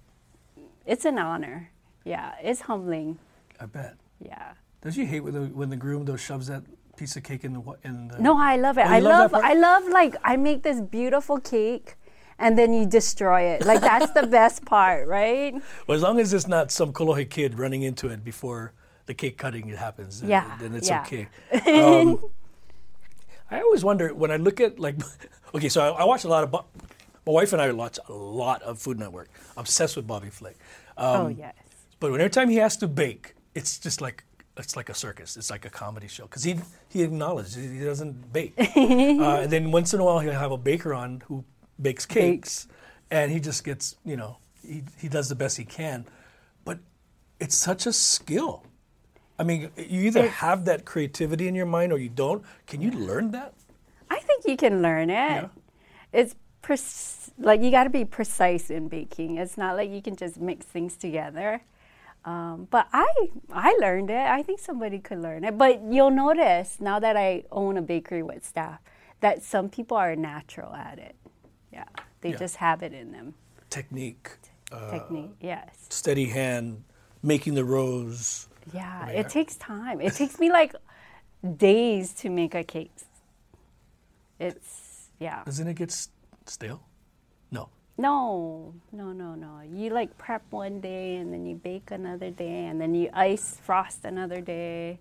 it's 0.85 1.05
an 1.05 1.17
honor. 1.17 1.69
Yeah, 2.03 2.33
it's 2.41 2.61
humbling. 2.61 3.19
I 3.59 3.65
bet. 3.65 3.95
Yeah. 4.19 4.53
Does 4.81 4.97
you 4.97 5.05
hate 5.05 5.21
when 5.21 5.33
the 5.33 5.45
when 5.47 5.69
the 5.69 5.77
groom 5.77 6.05
though 6.05 6.17
shoves 6.17 6.47
that 6.47 6.63
piece 6.97 7.15
of 7.15 7.23
cake 7.23 7.44
in 7.45 7.53
the 7.53 7.61
in 7.83 8.09
the? 8.09 8.19
No, 8.19 8.38
I 8.38 8.57
love 8.57 8.77
it. 8.77 8.85
Oh, 8.85 8.89
I 8.89 9.00
love 9.00 9.31
love. 9.31 9.41
I 9.44 9.53
love 9.53 9.88
like 9.88 10.15
I 10.23 10.35
make 10.35 10.63
this 10.63 10.81
beautiful 10.81 11.39
cake 11.39 11.95
and 12.39 12.57
then 12.57 12.74
you 12.74 12.85
destroy 12.85 13.41
it. 13.41 13.65
Like 13.65 13.81
that's 13.81 14.12
the 14.12 14.27
best 14.27 14.65
part, 14.65 15.07
right? 15.07 15.53
Well, 15.88 15.95
as 15.95 16.01
long 16.01 16.19
as 16.19 16.33
it's 16.33 16.47
not 16.47 16.71
some 16.71 16.94
Kolohe 16.94 17.30
kid 17.30 17.57
running 17.59 17.83
into 17.83 18.07
it 18.09 18.24
before 18.24 18.74
the 19.06 19.13
cake 19.13 19.38
cutting 19.38 19.68
happens, 19.69 20.21
then- 20.21 20.30
Yeah, 20.30 20.57
then 20.59 20.75
it's 20.75 20.89
yeah. 20.89 21.01
okay. 21.01 21.27
Um, 21.68 22.24
I 23.51 23.62
always 23.62 23.83
wonder 23.83 24.13
when 24.13 24.31
I 24.31 24.38
look 24.38 24.59
at 24.62 24.80
like, 24.80 24.95
okay, 25.56 25.69
so 25.69 25.81
I, 25.81 26.01
I 26.01 26.03
watch 26.06 26.24
a 26.24 26.27
lot 26.27 26.44
of. 26.44 26.51
Bo- 26.51 26.65
my 27.25 27.31
wife 27.31 27.53
and 27.53 27.62
I 27.62 27.71
watch 27.71 28.00
a 28.09 28.13
lot 28.13 28.62
of 28.63 28.79
Food 28.79 29.00
Network. 29.00 29.29
Obsessed 29.56 29.95
with 29.95 30.06
Bobby 30.07 30.29
Flay. 30.29 30.56
Um, 30.97 31.21
oh 31.21 31.27
yes. 31.27 31.53
But 32.00 32.12
every 32.13 32.29
time 32.29 32.50
he 32.50 32.57
has 32.57 32.75
to 32.77 32.88
bake, 32.88 33.36
it's 33.56 33.77
just 33.79 34.01
like 34.01 34.24
it's 34.57 34.75
like 34.75 34.89
a 34.89 34.94
circus. 34.94 35.38
It's 35.38 35.50
like 35.50 35.63
a 35.65 35.69
comedy 35.69 36.07
show 36.07 36.24
because 36.24 36.44
he 36.44 36.56
he 36.89 37.01
acknowledged 37.03 37.56
he 37.56 37.68
he 37.79 37.83
doesn't 37.86 38.33
bake. 38.33 38.53
uh, 38.57 39.44
and 39.44 39.51
then 39.51 39.72
once 39.72 39.93
in 39.93 40.00
a 40.00 40.03
while 40.03 40.19
he'll 40.19 40.34
have 40.34 40.51
a 40.51 40.58
baker 40.58 40.93
on 40.93 41.22
who 41.27 41.46
bakes 41.82 42.06
cakes, 42.06 42.68
and 43.12 43.32
he 43.32 43.39
just 43.39 43.63
gets 43.63 43.96
you 44.06 44.15
know 44.15 44.38
he 44.65 44.84
he 45.00 45.08
does 45.08 45.30
the 45.30 45.36
best 45.36 45.58
he 45.58 45.65
can. 45.65 46.06
But 46.65 46.80
it's 47.39 47.56
such 47.56 47.86
a 47.86 47.94
skill. 47.94 48.63
I 49.38 49.44
mean, 49.44 49.72
you 49.75 50.01
either 50.01 50.27
have 50.30 50.65
that 50.65 50.86
creativity 50.86 51.48
in 51.48 51.56
your 51.56 51.65
mind 51.65 51.92
or 51.92 51.98
you 51.98 52.10
don't. 52.10 52.44
Can 52.68 52.82
you 52.82 52.92
learn 52.92 53.32
that? 53.32 53.53
I 54.10 54.20
think 54.20 54.46
you 54.46 54.56
can 54.56 54.82
learn 54.82 55.10
it. 55.10 55.13
Yeah. 55.13 55.48
It's 56.12 56.36
like 57.38 57.62
you 57.62 57.72
got 57.72 57.86
to 57.86 57.89
be 57.89 58.06
precise 58.06 58.70
in 58.70 58.88
baking. 58.88 59.38
It's 59.38 59.58
not 59.58 59.75
like 59.75 59.89
you 59.89 60.01
can 60.01 60.15
just 60.15 60.39
mix 60.39 60.65
things 60.65 60.96
together. 60.96 61.62
Um, 62.25 62.68
but 62.72 62.88
I 62.94 63.12
I 63.51 63.75
learned 63.82 64.10
it. 64.10 64.15
I 64.15 64.44
think 64.44 64.60
somebody 64.60 65.00
could 65.00 65.20
learn 65.20 65.44
it. 65.44 65.58
But 65.58 65.82
you'll 65.84 66.12
notice 66.12 66.77
now 66.80 67.00
that 67.00 67.18
I 67.18 67.44
own 67.51 67.77
a 67.77 67.82
bakery 67.82 68.24
with 68.24 68.46
staff 68.46 68.80
that 69.20 69.44
some 69.44 69.70
people 69.70 69.98
are 69.98 70.15
natural 70.15 70.74
at 70.74 71.00
it. 71.00 71.15
Yeah, 71.74 71.86
they 72.22 72.30
Yeah. 72.32 72.38
just 72.38 72.56
have 72.58 72.84
it 72.84 72.94
in 72.94 73.12
them. 73.12 73.34
Technique, 73.70 74.30
uh, 74.72 74.92
Technique, 74.92 75.32
yes. 75.42 75.88
steady 75.89 76.25
hand, 76.27 76.84
making 77.24 77.56
the 77.56 77.65
rows. 77.65 78.48
Yeah, 78.72 79.06
mean, 79.08 79.15
it 79.18 79.25
I- 79.25 79.30
takes 79.30 79.56
time. 79.56 80.00
It 80.00 80.13
takes 80.13 80.39
me 80.39 80.51
like 80.51 80.75
days 81.58 82.13
to 82.22 82.30
make 82.30 82.53
a 82.56 82.63
cake. 82.63 82.92
It's 84.39 85.10
yeah. 85.20 85.44
Doesn't 85.46 85.68
it 85.68 85.75
get 85.75 85.89
s- 85.92 86.10
stale? 86.46 86.82
No. 87.51 87.70
No, 87.98 88.74
no, 88.92 89.12
no, 89.13 89.36
no. 89.36 89.62
You 89.62 89.89
like 89.92 90.18
prep 90.18 90.44
one 90.51 90.80
day 90.82 91.18
and 91.18 91.32
then 91.34 91.46
you 91.46 91.56
bake 91.56 91.92
another 91.92 92.32
day 92.32 92.65
and 92.65 92.80
then 92.82 92.94
you 92.96 93.10
ice 93.13 93.58
frost 93.62 94.06
another 94.06 94.42
day. 94.42 95.00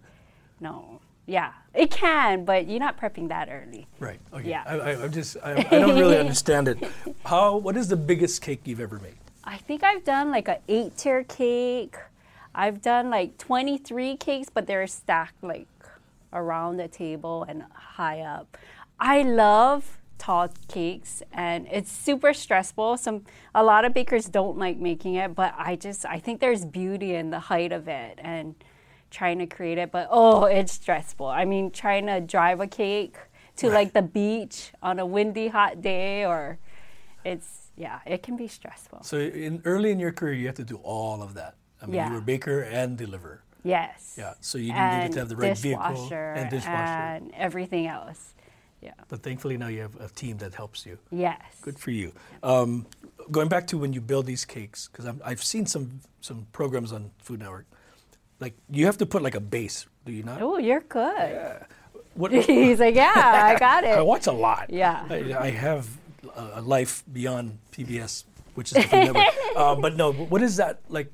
No. 0.61 1.01
Yeah, 1.27 1.53
it 1.73 1.91
can, 1.91 2.45
but 2.45 2.69
you're 2.69 2.81
not 2.81 2.99
prepping 2.99 3.29
that 3.29 3.49
early. 3.51 3.87
Right. 4.01 4.19
Okay. 4.35 4.51
Yeah. 4.51 4.65
I, 4.67 4.75
I, 4.75 5.03
I'm 5.03 5.13
just, 5.13 5.37
I, 5.43 5.53
I 5.53 5.63
don't 5.63 5.99
really 5.99 6.19
understand 6.27 6.69
it. 6.69 6.79
How? 7.25 7.57
What 7.57 7.77
is 7.77 7.89
the 7.89 7.97
biggest 7.97 8.43
cake 8.43 8.63
you've 8.65 8.81
ever 8.81 8.99
made? 8.99 9.15
I 9.45 9.57
think 9.57 9.83
I've 9.83 10.05
done 10.05 10.31
like 10.31 10.49
an 10.49 10.59
eight 10.69 10.97
tier 10.97 11.25
cake. 11.25 11.97
I've 12.55 12.83
done 12.83 13.09
like 13.11 13.39
23 13.39 14.17
cakes, 14.17 14.49
but 14.53 14.67
they're 14.67 14.87
stacked 14.87 15.43
like 15.43 15.67
around 16.33 16.77
the 16.77 16.89
table 16.89 17.45
and 17.49 17.65
high 17.73 18.21
up. 18.21 18.57
I 18.99 19.23
love 19.23 19.99
tall 20.19 20.49
cakes 20.69 21.23
and 21.33 21.67
it's 21.71 21.91
super 21.91 22.33
stressful. 22.33 22.97
Some 22.97 23.25
a 23.55 23.63
lot 23.65 23.85
of 23.85 23.93
bakers 23.93 24.27
don't 24.27 24.59
like 24.59 24.79
making 24.79 25.15
it, 25.15 25.35
but 25.35 25.55
I 25.57 25.77
just 25.77 26.07
I 26.07 26.19
think 26.19 26.41
there's 26.41 26.65
beauty 26.65 27.15
in 27.15 27.31
the 27.31 27.41
height 27.41 27.73
of 27.73 27.89
it 27.89 28.19
and 28.23 28.55
trying 29.13 29.39
to 29.39 29.47
create 29.47 29.79
it, 29.79 29.93
but 29.93 30.09
oh, 30.11 30.45
it's 30.47 30.73
stressful. 30.73 31.27
I 31.27 31.45
mean, 31.45 31.71
trying 31.71 32.07
to 32.07 32.21
drive 32.21 32.61
a 32.61 32.67
cake 32.67 33.17
to 33.57 33.69
Right. 33.69 33.75
like 33.75 33.93
the 33.93 34.03
beach 34.03 34.73
on 34.83 34.99
a 34.99 35.07
windy, 35.07 35.49
hot 35.49 35.81
day, 35.83 36.25
or 36.25 36.59
it's 37.25 37.69
yeah, 37.77 38.01
it 38.07 38.23
can 38.23 38.37
be 38.37 38.49
stressful. 38.49 39.03
So 39.03 39.17
in 39.19 39.63
early 39.65 39.91
in 39.93 39.99
your 40.01 40.13
career, 40.13 40.35
you 40.35 40.47
have 40.47 40.57
to 40.57 40.65
do 40.65 40.77
all 40.83 41.23
of 41.23 41.35
that. 41.35 41.55
I 41.81 41.87
mean, 41.87 41.95
Yeah. 41.97 42.09
you 42.09 42.15
were 42.15 42.21
baker 42.21 42.61
and 42.63 42.97
deliverer. 42.99 43.43
Yes. 43.65 44.15
Yeah. 44.19 44.35
So 44.41 44.59
you 44.59 44.73
needed 44.73 45.13
to 45.13 45.19
have 45.21 45.29
the 45.29 45.37
right 45.37 45.57
vehicle 45.57 45.85
and 46.13 46.51
dishwasher. 46.51 46.75
and 47.17 47.33
everything 47.35 47.87
else. 47.87 48.35
Yeah. 48.81 48.95
but 49.09 49.23
thankfully 49.23 49.57
now 49.57 49.69
you 49.69 49.81
have 49.81 49.95
a 50.01 50.09
team 50.09 50.39
that 50.39 50.55
helps 50.55 50.85
you. 50.85 50.99
Yes. 51.13 51.41
Good 51.61 51.79
for 51.79 51.93
you. 51.93 52.13
Um, 52.43 52.87
going 53.31 53.49
back 53.49 53.69
to 53.69 53.79
when 53.79 53.93
you 53.93 54.01
build 54.01 54.27
these 54.27 54.45
cakes, 54.45 54.89
because 54.89 55.07
I've 55.25 55.43
seen 55.53 55.67
some 55.67 56.01
some 56.21 56.47
programs 56.53 56.93
on 56.93 57.11
Food 57.19 57.39
Network. 57.41 57.67
Like 58.43 58.55
you 58.71 58.87
have 58.87 58.99
to 58.99 59.07
put 59.07 59.23
like 59.23 59.37
a 59.37 59.45
base, 59.55 59.87
do 60.05 60.11
you 60.13 60.25
not? 60.27 60.43
Oh, 60.43 60.59
you're 60.59 60.81
good. 60.99 61.31
What, 62.15 62.33
He's 62.51 62.81
like, 62.81 62.97
yeah, 62.97 63.15
I 63.15 63.57
got 63.69 63.85
it. 63.85 63.95
I 63.97 64.03
watch 64.03 64.27
a 64.27 64.33
lot. 64.47 64.67
Yeah. 64.69 65.07
I, 65.09 65.19
I 65.49 65.51
have 65.51 65.87
a, 66.37 66.59
a 66.59 66.61
life 66.61 67.05
beyond 67.13 67.59
PBS, 67.73 68.25
which 68.59 68.73
is 68.75 68.83
the 68.91 68.97
Network. 68.97 69.31
Uh, 69.57 69.75
but 69.77 69.97
no, 69.97 70.13
what 70.33 70.41
is 70.43 70.57
that 70.57 70.81
like? 70.89 71.09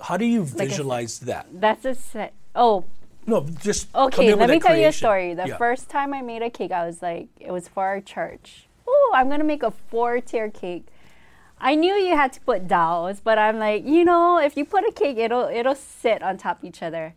How 0.00 0.16
do 0.18 0.26
you 0.26 0.44
said- 0.46 0.68
visualize 0.68 1.20
that? 1.30 1.46
That's 1.54 1.84
a 1.86 1.94
set. 1.94 2.32
Oh, 2.54 2.84
No, 3.26 3.46
just 3.62 3.88
Okay, 3.94 4.34
let 4.34 4.50
me 4.50 4.60
tell 4.60 4.76
you 4.76 4.88
a 4.88 4.92
story. 4.92 5.32
The 5.32 5.46
Yeah. 5.48 5.56
first 5.56 5.88
time 5.88 6.12
I 6.12 6.20
made 6.22 6.42
a 6.42 6.50
cake, 6.50 6.72
I 6.72 6.84
was 6.84 7.00
like, 7.00 7.28
it 7.40 7.50
was 7.50 7.68
for 7.68 7.84
our 7.86 8.00
church. 8.02 8.66
Oh, 8.86 9.12
I'm 9.16 9.30
gonna 9.30 9.48
make 9.54 9.62
a 9.62 9.70
four 9.90 10.20
tier 10.20 10.50
cake. 10.50 10.84
I 11.64 11.76
knew 11.76 11.94
you 11.94 12.14
had 12.14 12.30
to 12.34 12.40
put 12.42 12.68
dowels, 12.68 13.20
but 13.20 13.38
I'm 13.38 13.58
like, 13.58 13.86
you 13.86 14.04
know, 14.04 14.38
if 14.38 14.54
you 14.54 14.66
put 14.66 14.84
a 14.84 14.92
cake, 14.92 15.16
it'll 15.16 15.48
it'll 15.48 15.74
sit 15.74 16.22
on 16.22 16.36
top 16.36 16.58
of 16.58 16.64
each 16.64 16.82
other. 16.82 17.14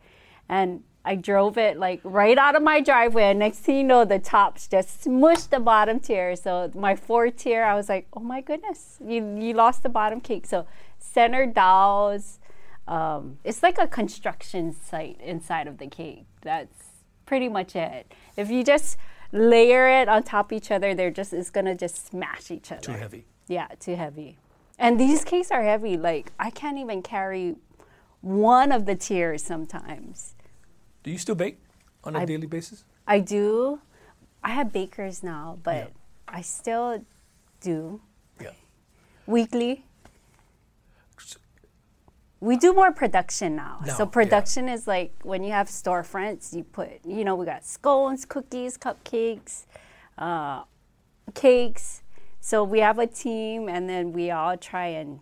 And 0.47 0.83
I 1.03 1.15
drove 1.15 1.57
it 1.57 1.77
like 1.77 1.99
right 2.05 2.37
out 2.37 2.55
of 2.55 2.63
my 2.63 2.79
driveway. 2.79 3.23
And 3.23 3.39
next 3.39 3.59
thing 3.59 3.75
you 3.75 3.83
know, 3.83 4.05
the 4.05 4.19
tops 4.19 4.69
just 4.69 5.03
smushed 5.03 5.49
the 5.49 5.59
bottom 5.59 5.99
tier. 5.99 6.37
So 6.37 6.71
my 6.73 6.95
fourth 6.95 7.35
tier, 7.35 7.65
I 7.65 7.75
was 7.75 7.89
like, 7.89 8.07
oh 8.13 8.21
my 8.21 8.39
goodness, 8.39 8.97
you 9.05 9.37
you 9.37 9.53
lost 9.53 9.83
the 9.83 9.89
bottom 9.89 10.21
cake. 10.21 10.47
So 10.47 10.65
center 10.97 11.45
dowels. 11.45 12.39
Um, 12.87 13.39
it's 13.43 13.61
like 13.61 13.77
a 13.77 13.87
construction 13.87 14.71
site 14.71 15.19
inside 15.19 15.67
of 15.67 15.77
the 15.77 15.87
cake. 15.87 16.25
That's 16.41 17.03
pretty 17.25 17.49
much 17.49 17.75
it. 17.75 18.13
If 18.37 18.49
you 18.49 18.63
just 18.63 18.97
layer 19.33 19.89
it 19.89 20.07
on 20.07 20.23
top 20.23 20.53
of 20.53 20.55
each 20.55 20.71
other, 20.71 20.95
they're 20.95 21.11
just 21.11 21.33
it's 21.33 21.49
gonna 21.49 21.75
just 21.75 22.07
smash 22.07 22.49
each 22.49 22.71
other. 22.71 22.81
Too 22.81 22.93
heavy. 22.93 23.25
Yeah, 23.47 23.67
too 23.79 23.95
heavy. 23.95 24.37
And 24.79 24.99
these 24.99 25.23
cakes 25.23 25.51
are 25.51 25.63
heavy. 25.63 25.97
Like 25.97 26.31
I 26.39 26.49
can't 26.49 26.77
even 26.77 27.01
carry 27.01 27.55
one 28.21 28.71
of 28.71 28.85
the 28.85 28.95
tiers 28.95 29.43
sometimes. 29.43 30.35
Do 31.03 31.11
you 31.11 31.17
still 31.17 31.35
bake 31.35 31.57
on 32.03 32.15
a 32.15 32.19
I- 32.19 32.25
daily 32.25 32.47
basis? 32.47 32.83
I 33.07 33.19
do. 33.19 33.79
I 34.43 34.51
have 34.51 34.71
bakers 34.73 35.23
now, 35.23 35.57
but 35.63 35.75
Yeah. 35.75 35.87
I 36.27 36.41
still 36.41 37.03
do 37.61 38.01
Yeah. 38.39 38.51
weekly. 39.25 39.83
We 42.39 42.55
do 42.55 42.71
more 42.71 42.91
production 42.91 43.55
now. 43.55 43.79
Now, 43.83 43.93
so 43.95 44.03
yeah. 44.03 44.09
production 44.11 44.69
is 44.69 44.85
like 44.85 45.11
when 45.23 45.43
you 45.43 45.51
have 45.51 45.67
storefronts, 45.69 46.55
you 46.55 46.63
put, 46.63 47.03
you 47.03 47.25
know, 47.25 47.35
we 47.35 47.45
got 47.47 47.65
scones, 47.65 48.25
cookies, 48.25 48.77
cupcakes, 48.77 49.65
uh, 50.19 50.63
cakes. 51.33 52.03
So 52.39 52.63
we 52.63 52.79
have 52.79 52.99
a 52.99 53.07
team, 53.07 53.67
and 53.67 53.89
then 53.89 54.13
we 54.13 54.31
all 54.31 54.57
try 54.57 54.87
and 54.87 55.19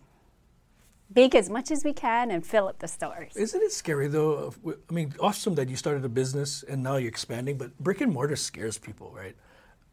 bake 1.12 1.34
as 1.34 1.48
much 1.48 1.70
as 1.70 1.84
we 1.84 1.92
can 1.92 2.30
and 2.30 2.44
fill 2.44 2.68
up 2.68 2.78
the 2.78 2.88
stores. 2.88 3.36
Isn't 3.36 3.62
it 3.62 3.72
scary 3.72 4.08
though? 4.08 4.52
I 4.66 4.92
mean, 4.92 5.14
awesome 5.20 5.54
that 5.54 5.68
you 5.68 5.76
started 5.76 6.04
a 6.04 6.08
business 6.08 6.64
and 6.68 6.82
now 6.82 6.96
you're 6.96 7.08
expanding, 7.08 7.58
but 7.58 7.78
brick 7.78 8.00
and 8.00 8.12
mortar 8.12 8.36
scares 8.36 8.78
people, 8.78 9.12
right? 9.14 9.36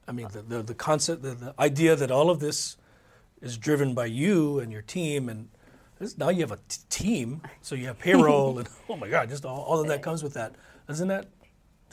I 0.08 0.12
mean, 0.12 0.28
the 0.32 0.42
the, 0.42 0.64
the 0.64 0.74
concept, 0.74 1.22
the, 1.22 1.36
the 1.36 1.56
idea 1.60 1.96
that 1.96 2.12
all 2.12 2.30
of 2.30 2.40
this 2.40 2.78
is 3.42 3.58
driven 3.58 3.94
by 3.94 4.06
you 4.06 4.60
and 4.60 4.72
your 4.72 4.82
team, 4.82 5.30
and 5.30 5.50
now 6.18 6.30
you 6.30 6.42
have 6.42 6.52
a 6.52 6.60
t- 6.68 6.80
team, 6.90 7.42
so 7.62 7.76
you 7.76 7.88
have 7.88 8.00
payroll, 8.00 8.58
and 8.60 8.68
oh 8.90 8.96
my 8.96 9.08
God, 9.08 9.30
just 9.30 9.46
all, 9.46 9.62
all 9.62 9.80
of 9.80 9.88
that 9.88 10.02
comes 10.02 10.24
with 10.24 10.34
that. 10.34 10.56
Doesn't 10.88 11.08
that, 11.10 11.28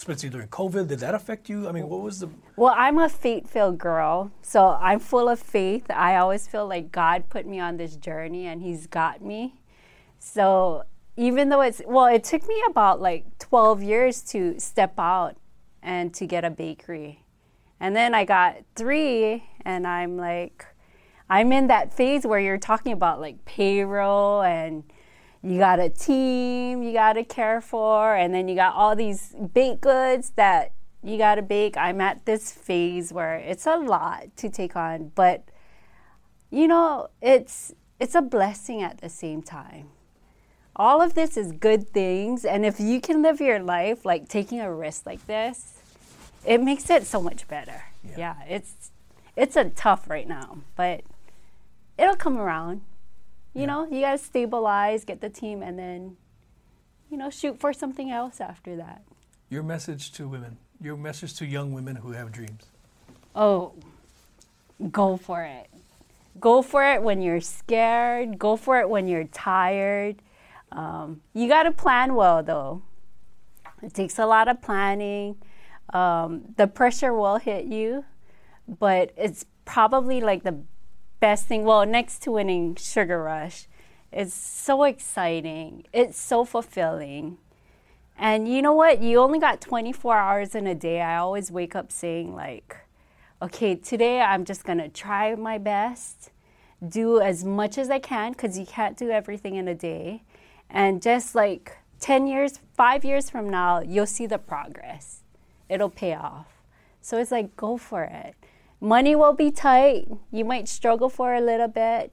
especially 0.01 0.31
during 0.31 0.49
COVID, 0.49 0.89
did 0.89 0.99
that 1.01 1.15
affect 1.15 1.51
you? 1.51 1.69
I 1.69 1.73
mean, 1.73 1.87
what 1.87 2.01
was 2.01 2.21
the 2.21 2.31
Well, 2.57 2.75
I'm 2.75 2.97
a 2.97 3.09
faith 3.09 3.51
filled 3.51 3.77
girl, 3.77 4.31
so 4.41 4.79
I'm 4.81 4.99
full 4.99 5.29
of 5.29 5.39
faith. 5.39 5.91
I 5.91 6.17
always 6.17 6.49
feel 6.49 6.67
like 6.67 6.91
God 6.91 7.29
put 7.29 7.47
me 7.47 7.61
on 7.61 7.77
this 7.77 7.97
journey 7.97 8.47
and 8.47 8.63
He's 8.63 8.87
got 8.87 9.21
me. 9.21 9.61
So 10.19 10.85
even 11.19 11.51
though 11.51 11.61
it's, 11.61 11.83
well, 11.87 12.07
it 12.07 12.25
took 12.25 12.49
me 12.49 12.63
about 12.67 13.03
like 13.03 13.27
12 13.41 13.83
years 13.83 14.23
to 14.33 14.59
step 14.59 14.95
out 14.99 15.37
and 15.83 16.15
to 16.15 16.27
get 16.27 16.47
a 16.47 16.51
bakery. 16.51 17.23
And 17.79 17.95
then 17.95 18.15
I 18.15 18.25
got 18.25 18.57
three, 18.77 19.45
and 19.67 19.87
I'm 19.87 20.17
like, 20.17 20.65
I'm 21.29 21.53
in 21.53 21.67
that 21.67 21.93
phase 21.93 22.27
where 22.27 22.41
you're 22.41 22.59
talking 22.59 22.93
about 22.93 23.21
like 23.21 23.45
payroll 23.45 24.41
and 24.41 24.83
you 25.43 25.59
got 25.59 25.81
a 25.81 25.89
team 25.89 26.83
you 26.83 26.93
got 26.93 27.15
to 27.15 27.25
care 27.25 27.61
for, 27.61 28.15
and 28.15 28.35
then 28.35 28.49
you 28.49 28.55
got 28.55 28.75
all 28.75 28.95
these 28.95 29.35
baked 29.55 29.81
goods 29.81 30.33
that 30.37 30.73
you 31.03 31.17
got 31.17 31.37
to 31.37 31.43
bake. 31.43 31.77
I'm 31.77 32.01
at 32.01 32.27
this 32.27 32.53
phase 32.53 33.13
where 33.13 33.37
it's 33.37 33.67
a 33.67 33.77
lot 33.77 34.37
to 34.37 34.51
take 34.51 34.77
on, 34.77 35.13
but 35.15 35.45
you 36.51 36.67
know, 36.69 37.09
it's 37.23 37.73
it's 37.99 38.15
a 38.15 38.23
blessing 38.23 38.83
at 38.83 39.01
the 39.01 39.09
same 39.09 39.43
time. 39.43 39.89
All 40.77 41.03
of 41.03 41.15
this 41.15 41.37
is 41.37 41.53
good 41.53 41.89
things, 41.91 42.45
and 42.45 42.65
if 42.65 42.81
you 42.81 43.01
can 43.01 43.23
live 43.23 43.41
your 43.41 43.61
life 43.61 44.05
like 44.05 44.29
taking 44.29 44.61
a 44.61 44.73
risk 44.73 45.07
like 45.07 45.27
this, 45.27 45.81
it 46.45 46.63
makes 46.63 46.89
it 46.91 47.07
so 47.07 47.21
much 47.21 47.47
better. 47.49 47.85
Yeah, 48.17 48.37
it's 48.49 48.91
it's 49.37 49.57
a 49.57 49.71
tough 49.71 50.09
right 50.09 50.29
now, 50.29 50.59
but 50.77 51.03
it'll 51.99 52.17
come 52.17 52.39
around. 52.39 52.83
You 53.55 53.67
know, 53.67 53.87
you 53.91 54.01
got 54.01 54.13
to 54.13 54.19
stabilize, 54.19 55.05
get 55.05 55.21
the 55.21 55.29
team, 55.29 55.63
and 55.63 55.79
then, 55.79 56.17
you 57.11 57.17
know, 57.17 57.31
shoot 57.31 57.59
for 57.59 57.73
something 57.73 58.11
else 58.11 58.41
after 58.41 58.77
that. 58.77 59.03
your 59.49 59.63
message 59.65 60.13
to 60.13 60.29
women, 60.29 60.57
your 60.81 60.97
message 60.97 61.35
to 61.39 61.45
young 61.47 61.73
women 61.73 61.97
who 61.97 62.13
have 62.13 62.31
dreams? 62.31 62.67
Oh, 63.35 63.73
go 64.93 65.17
for 65.17 65.43
it. 65.43 65.69
Go 66.39 66.63
for 66.63 66.85
it 66.85 67.03
when 67.03 67.21
you're 67.21 67.41
scared. 67.41 68.39
Go 68.39 68.57
for 68.57 68.79
it 68.81 68.89
when 68.89 69.09
you're 69.09 69.25
tired. 69.25 70.17
Um, 70.71 71.21
you 71.35 71.49
got 71.49 71.65
to 71.65 71.73
plan 71.73 72.15
well, 72.15 72.43
though. 72.45 72.83
It 73.83 73.93
takes 73.93 74.19
a 74.19 74.27
lot 74.27 74.47
of 74.47 74.63
planning. 74.63 75.37
Um, 75.93 76.55
the 76.57 76.69
pressure 76.69 77.13
will 77.13 77.39
hit 77.39 77.65
you, 77.65 78.05
but 78.79 79.13
it's 79.17 79.45
probably 79.65 80.21
like 80.21 80.45
the 80.45 80.61
best 81.21 81.47
thing. 81.47 81.65
Well, 81.65 81.87
next 81.87 82.23
to 82.23 82.33
winning 82.33 82.75
Sugar 82.75 83.23
Rush, 83.23 83.67
it's 84.11 84.35
so 84.35 84.85
exciting. 84.85 85.85
It's 85.93 86.19
so 86.19 86.45
fulfilling. 86.45 87.39
And 88.19 88.49
you 88.49 88.61
know 88.61 88.75
what? 88.75 89.01
You 89.01 89.21
only 89.21 89.39
got 89.39 89.61
24 89.61 90.17
hours 90.17 90.55
in 90.55 90.67
a 90.67 90.75
day. 90.75 91.01
I 91.01 91.17
always 91.17 91.51
wake 91.51 91.77
up 91.77 91.93
saying, 91.93 92.35
like, 92.35 92.77
okay, 93.41 93.75
today 93.75 94.21
I'm 94.21 94.45
just 94.45 94.65
going 94.65 94.79
to 94.79 94.89
try 94.89 95.35
my 95.37 95.59
best, 95.59 96.31
do 96.87 97.21
as 97.21 97.45
much 97.45 97.79
as 97.79 97.89
I 97.89 97.99
can, 97.99 98.33
because 98.33 98.59
you 98.59 98.67
can't 98.67 98.97
do 98.97 99.11
everything 99.11 99.55
in 99.55 99.69
a 99.69 99.75
day. 99.75 100.23
And 100.69 101.01
just 101.01 101.35
like 101.35 101.79
10 102.01 102.27
years, 102.27 102.61
five 102.77 103.05
years 103.05 103.31
from 103.31 103.49
now, 103.49 103.81
you'll 103.81 104.07
see 104.07 104.27
the 104.27 104.39
progress. 104.39 105.23
It'll 105.69 105.91
pay 105.91 106.15
off. 106.15 106.47
So 107.01 107.19
it's 107.19 107.31
like, 107.31 107.57
go 107.57 107.77
for 107.77 108.03
it. 108.03 108.35
Money 108.81 109.15
will 109.15 109.35
be 109.35 109.51
tight. 109.51 110.09
You 110.33 110.45
might 110.45 110.69
struggle 110.69 111.09
for 111.09 111.35
a 111.35 111.41
little 111.41 111.69
bit, 111.69 112.13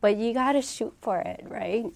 but 0.00 0.16
you 0.16 0.32
got 0.32 0.52
to 0.52 0.62
shoot 0.62 0.94
for 1.00 1.18
it, 1.18 1.44
right? 1.48 1.86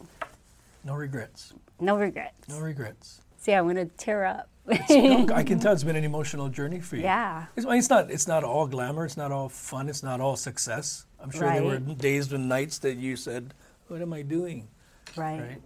No 0.84 0.94
regrets. 0.94 1.52
No 1.80 1.96
regrets. 1.96 2.48
No 2.48 2.60
regrets. 2.60 3.20
See, 3.36 3.52
I'm 3.52 3.64
going 3.64 3.76
to 3.76 3.84
tear 3.84 4.24
up. 4.24 4.48
No, 4.90 5.26
I 5.32 5.44
can 5.44 5.60
tell 5.60 5.72
it's 5.72 5.84
been 5.84 5.96
an 5.96 6.04
emotional 6.04 6.48
journey 6.48 6.80
for 6.80 6.96
you. 6.96 7.02
Yeah. 7.02 7.46
It's, 7.56 7.66
it's 7.68 7.88
not. 7.88 8.10
It's 8.10 8.26
not 8.26 8.44
all 8.44 8.66
glamour. 8.66 9.04
It's 9.04 9.16
not 9.16 9.32
all 9.32 9.48
fun. 9.48 9.88
It's 9.88 10.02
not 10.02 10.20
all 10.20 10.36
success. 10.36 11.06
I'm 11.20 11.30
sure 11.30 11.50
there 11.50 11.64
were 11.64 11.78
days 11.78 12.32
and 12.32 12.48
nights 12.48 12.78
that 12.80 12.96
you 12.96 13.16
said, 13.16 13.54
"What 13.88 14.02
am 14.02 14.12
I 14.12 14.22
doing?" 14.22 14.68
right. 15.16 15.40
Right? 15.40 15.62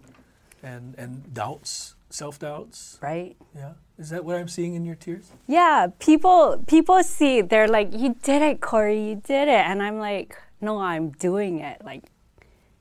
And 0.63 0.95
and 0.97 1.33
doubts, 1.33 1.95
self 2.13 2.39
doubts. 2.39 2.99
Right. 3.01 3.35
Yeah. 3.55 3.73
Is 3.97 4.09
that 4.09 4.23
what 4.25 4.35
I'm 4.35 4.47
seeing 4.47 4.75
in 4.75 4.85
your 4.85 4.95
tears? 4.95 5.31
Yeah, 5.47 5.87
people 5.99 6.63
people 6.67 7.03
see 7.03 7.41
they're 7.41 7.67
like, 7.67 7.93
"You 7.93 8.15
did 8.21 8.41
it, 8.41 8.61
Cori. 8.61 9.09
You 9.09 9.15
did 9.15 9.47
it," 9.47 9.65
and 9.69 9.81
I'm 9.81 9.99
like, 9.99 10.37
"No, 10.61 10.79
I'm 10.79 11.09
doing 11.11 11.59
it. 11.59 11.83
Like, 11.83 12.03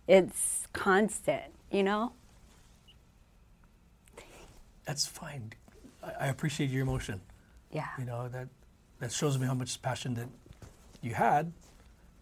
it's 0.06 0.66
constant, 0.72 1.52
you 1.70 1.82
know." 1.82 2.12
That's 4.84 5.06
fine. 5.06 5.52
I, 6.02 6.26
I 6.26 6.26
appreciate 6.28 6.70
your 6.70 6.82
emotion. 6.82 7.20
Yeah. 7.70 7.88
You 7.98 8.04
know 8.04 8.28
that 8.28 8.48
that 9.00 9.12
shows 9.12 9.38
me 9.38 9.46
how 9.46 9.54
much 9.54 9.80
passion 9.82 10.14
that 10.14 10.28
you 11.02 11.14
had, 11.14 11.52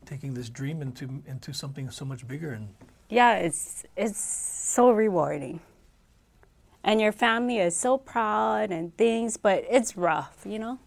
taking 0.04 0.34
this 0.34 0.48
dream 0.48 0.82
into 0.82 1.22
into 1.26 1.52
something 1.52 1.90
so 1.90 2.04
much 2.04 2.26
bigger. 2.26 2.52
And 2.52 2.68
Yeah, 3.08 3.36
it's 3.36 3.84
it's 3.96 4.20
so 4.20 4.90
rewarding. 4.90 5.60
And 6.84 7.00
your 7.00 7.12
family 7.12 7.58
is 7.58 7.76
so 7.76 7.98
proud 7.98 8.70
and 8.70 8.96
things, 8.96 9.36
but 9.36 9.64
it's 9.70 9.96
rough, 9.96 10.38
you 10.44 10.58
know? 10.58 10.78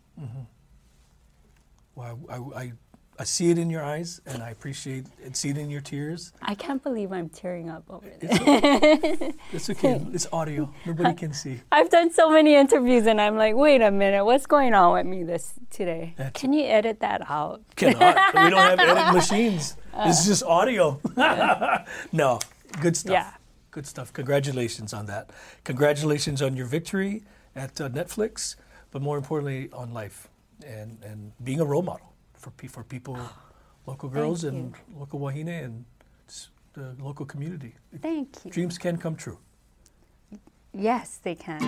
Well, 1.96 2.20
I, 2.30 2.38
I, 2.64 2.72
I 3.20 3.24
see 3.26 3.52
it 3.52 3.60
in 3.60 3.70
your 3.70 3.84
eyes, 3.84 4.20
and 4.26 4.42
I 4.42 4.50
appreciate 4.50 5.06
it. 5.24 5.38
See 5.38 5.50
it 5.50 5.58
in 5.60 5.70
your 5.70 5.82
tears. 5.82 6.34
I 6.42 6.56
can't 6.56 6.82
believe 6.82 7.12
I'm 7.12 7.30
tearing 7.30 7.70
up 7.70 7.84
over 7.90 8.08
this. 8.20 8.32
It's, 8.42 9.36
it's 9.54 9.70
okay. 9.70 10.02
It's 10.12 10.28
audio. 10.34 10.74
Nobody 10.88 11.14
can 11.14 11.34
see. 11.34 11.62
I've 11.72 11.92
done 11.92 12.12
so 12.12 12.32
many 12.32 12.56
interviews 12.56 13.06
and 13.06 13.22
I'm 13.22 13.38
like, 13.38 13.56
wait 13.56 13.82
a 13.84 13.92
minute, 13.92 14.26
what's 14.26 14.48
going 14.48 14.74
on 14.74 14.94
with 14.94 15.06
me 15.06 15.24
this 15.24 15.54
today? 15.70 16.16
That's- 16.18 16.42
Can 16.42 16.54
you 16.54 16.66
edit 16.66 17.02
that 17.02 17.30
out? 17.30 17.62
Cannot. 17.76 18.34
we 18.34 18.50
don't 18.50 18.54
have 18.54 18.80
edit 18.80 19.14
machines. 19.14 19.78
It's 19.96 20.26
just 20.26 20.42
audio. 20.44 21.00
no, 22.12 22.40
good 22.82 22.98
stuff. 22.98 23.14
Yeah. 23.14 23.32
Good 23.74 23.88
stuff. 23.88 24.14
Congratulations 24.14 24.94
on 24.94 25.08
that. 25.08 25.32
Congratulations 25.64 26.44
on 26.44 26.56
your 26.56 26.68
victory 26.68 27.24
at 27.56 27.82
uh, 27.82 27.90
Netflix, 27.90 28.56
but 28.92 29.02
more 29.02 29.18
importantly, 29.18 29.72
on 29.74 29.92
life 29.96 30.30
and, 30.64 31.00
and 31.04 31.32
being 31.44 31.60
a 31.60 31.66
role 31.66 31.82
model 31.82 32.14
for, 32.36 32.52
pe- 32.52 32.68
for 32.68 32.84
people, 32.84 33.18
local 33.88 34.10
girls 34.10 34.44
Thank 34.44 34.54
and 34.54 34.76
local 34.96 35.20
Wahine 35.20 35.66
and 35.66 35.86
the 36.74 36.96
local 37.02 37.26
community. 37.26 37.74
Thank 38.00 38.46
you. 38.46 38.52
Dreams 38.52 38.78
can 38.78 38.98
come 38.98 39.16
true. 39.16 39.40
Yes, 40.72 41.20
they 41.24 41.34
can. 41.34 41.60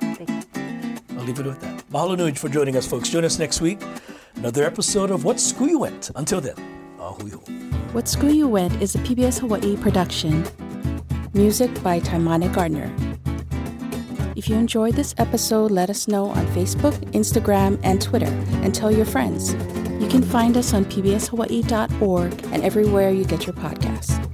They 0.00 0.26
can. 0.26 1.00
I'll 1.16 1.24
leave 1.24 1.40
it 1.40 1.46
with 1.46 1.60
that. 1.62 1.88
Mahalo 1.90 2.18
nui 2.18 2.32
for 2.32 2.50
joining 2.50 2.76
us, 2.76 2.86
folks. 2.86 3.08
Join 3.08 3.24
us 3.24 3.38
next 3.38 3.62
week. 3.62 3.80
Another 4.34 4.64
episode 4.64 5.10
of 5.10 5.24
What 5.24 5.40
School 5.40 5.68
You 5.68 5.78
Went. 5.78 6.10
Until 6.14 6.42
then, 6.42 6.56
ahui 6.98 7.32
ho. 7.32 7.38
What 7.92 8.06
School 8.06 8.30
You 8.30 8.48
Went 8.48 8.82
is 8.82 8.94
a 8.94 8.98
PBS 8.98 9.38
Hawaii 9.40 9.78
production. 9.78 10.44
Music 11.34 11.82
by 11.82 12.00
Taimane 12.00 12.52
Gardner. 12.52 12.94
If 14.36 14.48
you 14.48 14.56
enjoyed 14.56 14.94
this 14.94 15.14
episode, 15.18 15.70
let 15.70 15.88
us 15.88 16.08
know 16.08 16.26
on 16.26 16.46
Facebook, 16.48 16.94
Instagram, 17.12 17.80
and 17.82 18.00
Twitter, 18.00 18.32
and 18.62 18.74
tell 18.74 18.90
your 18.92 19.06
friends. 19.06 19.54
You 20.00 20.08
can 20.08 20.22
find 20.22 20.56
us 20.56 20.74
on 20.74 20.84
pbshawaii.org 20.84 22.44
and 22.52 22.62
everywhere 22.62 23.10
you 23.10 23.24
get 23.24 23.46
your 23.46 23.54
podcasts. 23.54 24.25